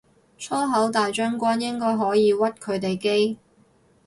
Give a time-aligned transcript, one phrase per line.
[0.39, 3.37] 粗口大將軍應該可以屈佢哋機